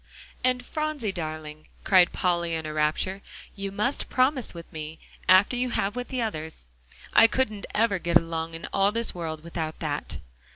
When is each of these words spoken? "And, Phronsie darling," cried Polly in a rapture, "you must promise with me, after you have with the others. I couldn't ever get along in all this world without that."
"And, 0.43 0.65
Phronsie 0.65 1.11
darling," 1.11 1.67
cried 1.83 2.11
Polly 2.11 2.55
in 2.55 2.65
a 2.65 2.73
rapture, 2.73 3.21
"you 3.55 3.71
must 3.71 4.09
promise 4.09 4.51
with 4.51 4.73
me, 4.73 4.97
after 5.29 5.55
you 5.55 5.69
have 5.69 5.95
with 5.95 6.07
the 6.07 6.23
others. 6.23 6.65
I 7.13 7.27
couldn't 7.27 7.67
ever 7.75 7.99
get 7.99 8.17
along 8.17 8.55
in 8.55 8.65
all 8.73 8.91
this 8.91 9.13
world 9.13 9.43
without 9.43 9.77
that." 9.79 10.17